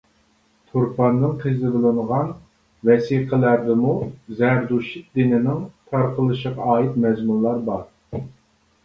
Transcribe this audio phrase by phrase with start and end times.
[0.69, 2.31] تۇرپاندىن قېزىۋېلىنغان
[2.89, 3.91] ۋەسىقىلەردىمۇ
[4.39, 5.61] زەردۇشت دىنىنىڭ
[5.93, 7.85] تارقىلىشىغا ئائىت مەزمۇنلار بار.